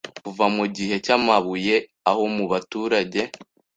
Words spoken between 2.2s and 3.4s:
mubaturage